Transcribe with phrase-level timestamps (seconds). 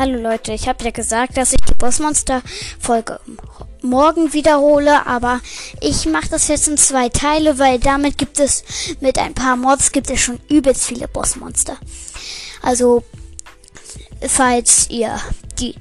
[0.00, 3.20] Hallo Leute, ich habe ja gesagt, dass ich die Bossmonster-Folge
[3.82, 5.42] morgen wiederhole, aber
[5.82, 8.64] ich mache das jetzt in zwei Teile, weil damit gibt es
[9.00, 11.76] mit ein paar Mods gibt es schon übelst viele Bossmonster.
[12.62, 13.04] Also
[14.26, 15.20] falls ihr
[15.58, 15.74] die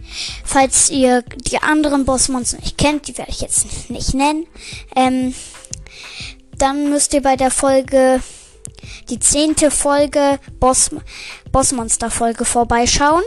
[0.44, 4.48] falls ihr die anderen Bossmonster nicht kennt, die werde ich jetzt nicht nennen,
[4.98, 5.34] ähm,
[6.58, 8.20] dann müsst ihr bei der Folge
[9.10, 10.90] die zehnte Folge Boss
[11.54, 13.24] Bossmonster Folge vorbeischauen.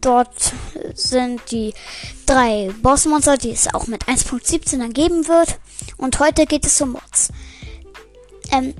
[0.00, 0.52] Dort
[0.94, 1.74] sind die
[2.26, 5.58] drei Bossmonster, die es auch mit 1.17 dann geben wird.
[5.96, 7.30] Und heute geht es um Mods.
[8.50, 8.74] Ähm,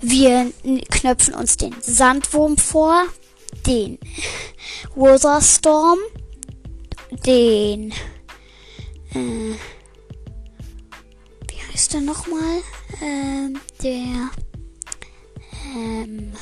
[0.00, 0.52] wir
[0.90, 3.04] knöpfen uns den Sandwurm vor,
[3.66, 3.98] den
[5.40, 5.98] Storm,
[7.26, 7.92] den
[9.14, 9.54] äh,
[11.48, 12.62] wie heißt der nochmal?
[13.00, 14.30] Ähm, der
[15.74, 16.32] ähm,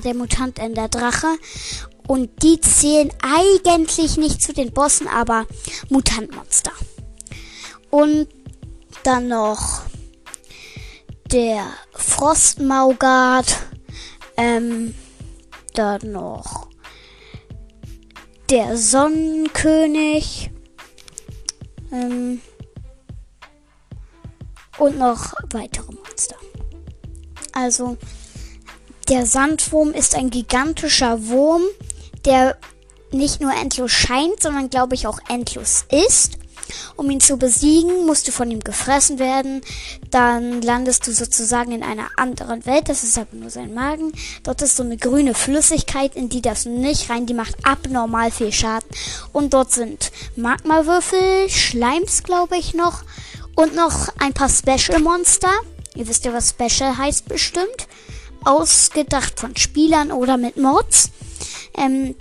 [0.00, 1.28] Der Mutant in der Drache.
[2.06, 5.46] Und die zählen eigentlich nicht zu den Bossen, aber
[5.88, 6.72] Mutantmonster.
[7.90, 8.28] Und
[9.04, 9.82] dann noch
[11.32, 13.56] der Frostmaugard.
[14.36, 14.94] Ähm,
[15.74, 16.68] dann noch
[18.50, 20.50] der Sonnenkönig.
[21.92, 22.40] Ähm,
[24.78, 26.36] und noch weitere Monster.
[27.52, 27.96] Also,
[29.10, 31.62] der Sandwurm ist ein gigantischer Wurm,
[32.24, 32.56] der
[33.10, 36.38] nicht nur endlos scheint, sondern glaube ich auch endlos ist.
[36.94, 39.62] Um ihn zu besiegen, musst du von ihm gefressen werden.
[40.12, 42.88] Dann landest du sozusagen in einer anderen Welt.
[42.88, 44.12] Das ist aber nur sein Magen.
[44.44, 47.26] Dort ist so eine grüne Flüssigkeit, in die das nicht rein.
[47.26, 48.88] Die macht abnormal viel Schaden.
[49.32, 53.02] Und dort sind Magmawürfel, Schleims, glaube ich, noch.
[53.56, 55.50] Und noch ein paar Special Monster.
[55.96, 57.88] Ihr wisst ja, was Special heißt bestimmt
[58.44, 61.10] ausgedacht von Spielern oder mit Mods.
[61.76, 62.14] Ähm,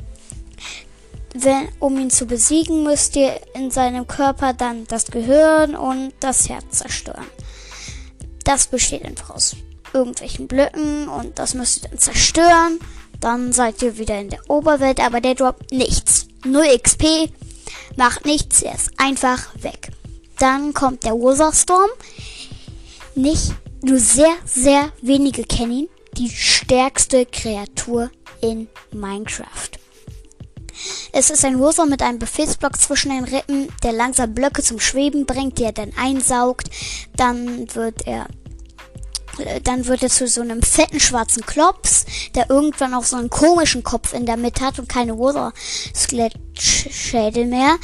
[1.33, 6.49] wenn, um ihn zu besiegen, müsst ihr in seinem Körper dann das Gehirn und das
[6.49, 7.25] Herz zerstören.
[8.43, 9.55] Das besteht einfach aus
[9.93, 12.79] irgendwelchen Blöcken und das müsst ihr dann zerstören.
[13.19, 16.27] Dann seid ihr wieder in der Oberwelt, aber der droppt nichts.
[16.45, 17.29] Null XP,
[17.95, 19.91] macht nichts, er ist einfach weg.
[20.39, 21.89] Dann kommt der Ursa Storm.
[23.13, 29.71] Nicht, nur sehr, sehr wenige kennen ihn die stärkste Kreatur in Minecraft.
[31.11, 35.25] Es ist ein Wurfer mit einem Befehlsblock zwischen den Rippen, der langsam Blöcke zum Schweben
[35.25, 36.69] bringt, die er dann einsaugt.
[37.15, 38.27] Dann wird er
[39.39, 43.29] äh, dann wird er zu so einem fetten schwarzen Klops, der irgendwann auch so einen
[43.29, 47.77] komischen Kopf in der Mitte hat und keine Wurzel-Schädel mehr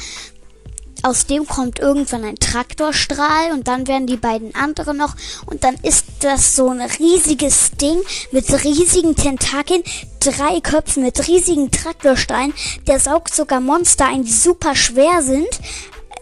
[1.06, 5.14] aus dem kommt irgendwann ein Traktorstrahl und dann werden die beiden anderen noch
[5.46, 7.98] und dann ist das so ein riesiges Ding
[8.32, 9.84] mit riesigen Tentakeln,
[10.18, 12.52] drei Köpfen mit riesigen Traktorstrahlen.
[12.88, 15.48] Der saugt sogar Monster ein, die super schwer sind,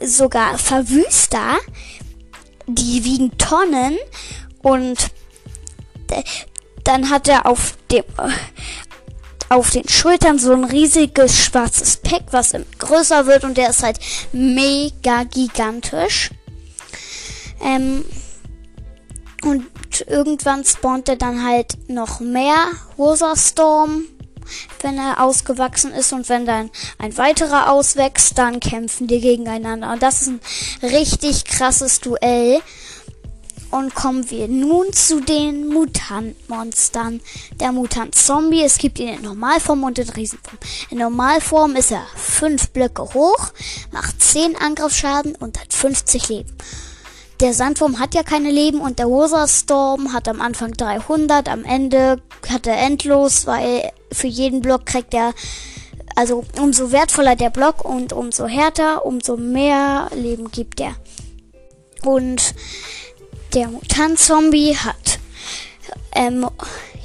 [0.02, 1.56] sogar Verwüster.
[2.66, 3.96] Die wiegen Tonnen
[4.62, 4.98] und
[6.84, 8.04] dann hat er auf dem
[9.54, 13.98] auf den Schultern so ein riesiges schwarzes Pack, was größer wird und der ist halt
[14.32, 16.30] mega gigantisch.
[17.62, 18.04] Ähm,
[19.44, 19.66] und
[20.08, 22.56] irgendwann spawnt er dann halt noch mehr
[22.98, 24.04] Rosa Storm,
[24.80, 29.92] wenn er ausgewachsen ist und wenn dann ein weiterer auswächst, dann kämpfen die gegeneinander.
[29.92, 30.40] Und das ist ein
[30.82, 32.60] richtig krasses Duell.
[33.74, 37.20] Und kommen wir nun zu den Mutantmonstern.
[37.58, 40.58] Der Mutant-Zombie, es gibt ihn in Normalform und in Riesenform.
[40.90, 43.52] In Normalform ist er 5 Blöcke hoch,
[43.90, 46.56] macht 10 Angriffsschaden und hat 50 Leben.
[47.40, 51.64] Der Sandwurm hat ja keine Leben und der Rosa Storm hat am Anfang 300, am
[51.64, 55.34] Ende hat er endlos, weil für jeden Block kriegt er
[56.14, 60.94] also umso wertvoller der Block und umso härter, umso mehr Leben gibt er.
[62.04, 62.54] Und
[63.54, 65.18] der Mutant-Zombie hat
[66.12, 66.48] ähm,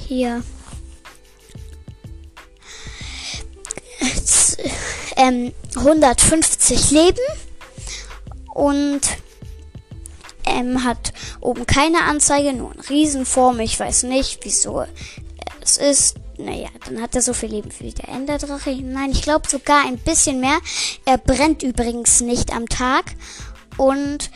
[0.08, 0.42] hier
[5.16, 7.18] ähm, 150 Leben
[8.54, 9.00] und
[10.44, 13.60] ähm, hat oben keine Anzeige, nur eine Riesenform.
[13.60, 14.84] Ich weiß nicht, wieso
[15.60, 16.16] es ist.
[16.38, 18.74] naja, dann hat er so viel Leben wie der Enderdrache.
[18.82, 20.58] Nein, ich glaube sogar ein bisschen mehr.
[21.04, 23.14] Er brennt übrigens nicht am Tag.
[23.76, 24.30] Und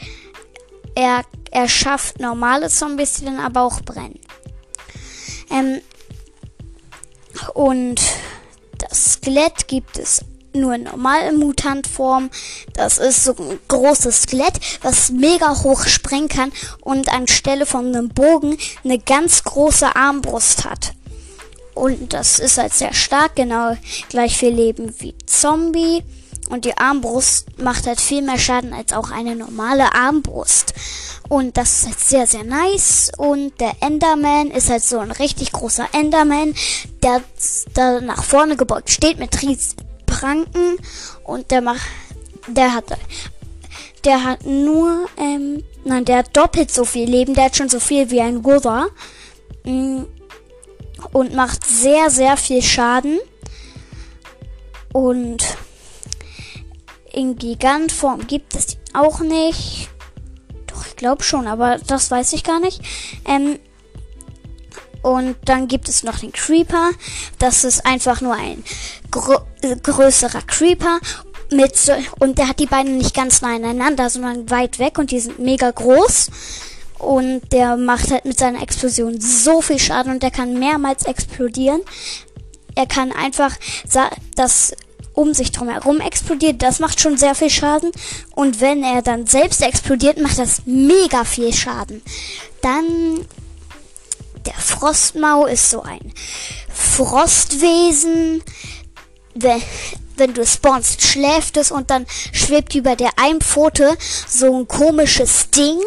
[0.94, 4.18] er, er schafft normale Zombies, die dann aber auch brennen.
[5.50, 5.80] Ähm,
[7.54, 8.00] und
[8.78, 12.30] das Skelett gibt es nur in normaler Mutantform.
[12.74, 18.08] Das ist so ein großes Skelett, was mega hoch springen kann und anstelle von einem
[18.08, 20.92] Bogen eine ganz große Armbrust hat.
[21.74, 23.76] Und das ist halt sehr stark, genau
[24.08, 26.02] gleich viel Leben wie Zombie.
[26.50, 30.75] Und die Armbrust macht halt viel mehr Schaden als auch eine normale Armbrust.
[31.29, 33.11] Und das ist halt sehr, sehr nice.
[33.17, 36.55] Und der Enderman ist halt so ein richtig großer Enderman,
[37.02, 37.23] der
[37.73, 39.31] da nach vorne gebeugt steht mit
[40.06, 40.76] Pranken.
[41.25, 41.87] Und der macht,
[42.47, 42.85] der hat,
[44.05, 47.35] der hat nur, ähm, nein, der hat doppelt so viel Leben.
[47.35, 48.88] Der hat schon so viel wie ein Wither.
[49.64, 50.02] Mm,
[51.12, 53.19] und macht sehr, sehr viel Schaden.
[54.93, 55.53] Und
[57.14, 59.88] in Gigantform gibt es auch nicht.
[60.66, 62.81] Doch, ich glaube schon, aber das weiß ich gar nicht.
[63.25, 63.58] Ähm,
[65.02, 66.90] und dann gibt es noch den Creeper.
[67.38, 68.64] Das ist einfach nur ein
[69.11, 69.37] grö
[69.82, 70.99] größerer Creeper.
[71.50, 75.11] Mit so, und der hat die Beine nicht ganz nah aneinander, sondern weit weg und
[75.11, 76.31] die sind mega groß.
[76.99, 81.82] Und der macht halt mit seiner Explosion so viel Schaden und der kann mehrmals explodieren.
[82.75, 83.55] Er kann einfach
[84.37, 84.75] das
[85.14, 86.62] um sich drum herum explodiert.
[86.62, 87.90] Das macht schon sehr viel Schaden.
[88.34, 92.02] Und wenn er dann selbst explodiert, macht das mega viel Schaden.
[92.61, 92.84] Dann
[94.44, 96.12] der Frostmau ist so ein
[96.69, 98.43] Frostwesen.
[100.16, 103.96] Wenn, du spawnst, schläft es und dann schwebt über der Einpfote
[104.28, 105.78] so ein komisches Ding.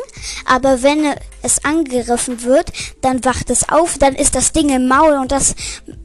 [0.45, 2.71] Aber wenn es angegriffen wird,
[3.01, 5.56] dann wacht es auf, dann ist das Ding im Maul und das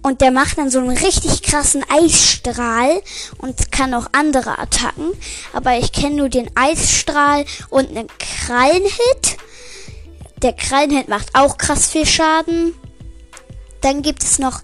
[0.02, 3.02] und der macht dann so einen richtig krassen Eisstrahl
[3.38, 5.12] und kann auch andere Attacken.
[5.52, 9.36] Aber ich kenne nur den Eisstrahl und einen Krallenhit.
[10.42, 12.74] Der Krallenhit macht auch krass viel Schaden.
[13.82, 14.62] Dann gibt es noch,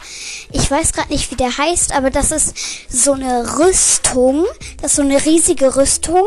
[0.52, 2.54] ich weiß gerade nicht, wie der heißt, aber das ist
[2.88, 4.46] so eine Rüstung.
[4.80, 6.22] Das ist so eine riesige Rüstung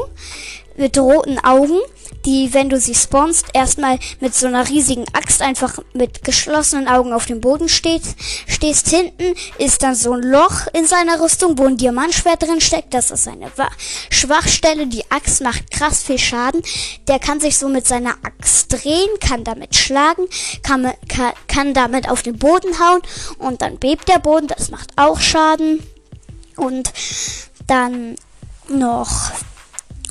[0.78, 1.80] mit roten Augen,
[2.26, 7.14] die, wenn du sie spawnst, erstmal mit so einer riesigen Axt einfach mit geschlossenen Augen
[7.14, 8.04] auf dem Boden steht,
[8.48, 8.90] stehst.
[8.90, 12.94] Hinten ist dann so ein Loch in seiner Rüstung, wo ein Diamantschwert drin steckt.
[12.94, 13.52] Das ist seine
[14.10, 14.88] Schwachstelle.
[14.88, 16.62] Die Axt macht krass viel Schaden.
[17.08, 20.28] Der kann sich so mit seiner Axt drehen, kann damit schlagen,
[20.64, 23.02] kann, kann, kann damit auf den Boden hauen
[23.38, 24.48] und dann bebt der Boden.
[24.48, 25.84] Das macht auch Schaden.
[26.58, 26.92] Und
[27.68, 28.16] dann
[28.68, 29.32] noch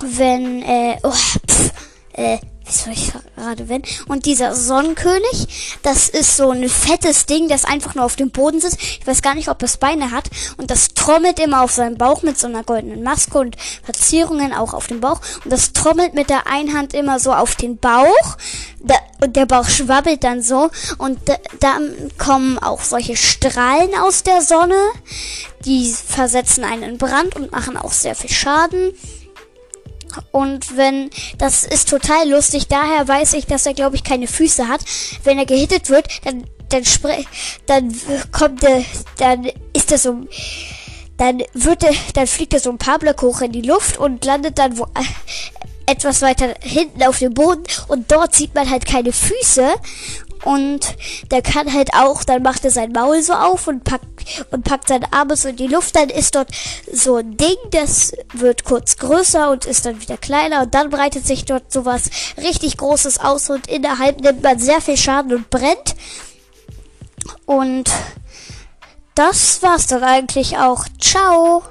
[0.02, 1.72] wenn, äh, oh, pff,
[2.20, 3.82] äh, wie soll ich gerade wenn?
[4.06, 8.60] Und dieser Sonnenkönig, das ist so ein fettes Ding, das einfach nur auf dem Boden
[8.60, 8.80] sitzt.
[8.80, 10.30] Ich weiß gar nicht, ob es Beine hat.
[10.56, 14.74] Und das trommelt immer auf seinem Bauch mit so einer goldenen Maske und Verzierungen auch
[14.74, 15.20] auf dem Bauch.
[15.44, 18.36] Und das trommelt mit der einen Hand immer so auf den Bauch.
[18.80, 20.70] Da, und der Bauch schwabbelt dann so.
[20.98, 24.78] Und da, dann kommen auch solche Strahlen aus der Sonne.
[25.64, 28.92] Die versetzen einen in Brand und machen auch sehr viel Schaden.
[30.32, 34.68] Und wenn, das ist total lustig, daher weiß ich, dass er, glaube ich, keine Füße
[34.68, 34.80] hat.
[35.24, 37.24] Wenn er gehittet wird, dann, dann spre
[37.66, 37.94] dann
[38.32, 38.82] kommt er,
[39.18, 40.26] dann ist er so,
[41.16, 44.24] dann wird er, dann fliegt er so ein paar Blöcke hoch in die Luft und
[44.24, 48.86] landet dann wo, äh, etwas weiter hinten auf dem Boden und dort sieht man halt
[48.86, 49.74] keine Füße
[50.44, 50.80] und
[51.30, 54.06] der kann halt auch, dann macht er sein Maul so auf und packt
[54.50, 55.96] und packt seine Arme so in die Luft.
[55.96, 56.48] Dann ist dort
[56.90, 60.62] so ein Ding, das wird kurz größer und ist dann wieder kleiner.
[60.62, 64.96] Und dann breitet sich dort sowas richtig Großes aus und innerhalb nimmt man sehr viel
[64.96, 65.94] Schaden und brennt.
[67.44, 67.90] Und
[69.14, 70.86] das war's dann eigentlich auch.
[70.98, 71.62] Ciao!